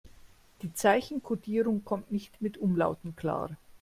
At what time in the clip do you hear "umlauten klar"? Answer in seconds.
2.57-3.55